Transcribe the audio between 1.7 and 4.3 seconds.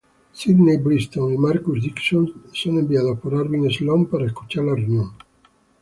Dixon son enviados por Arvin Sloane para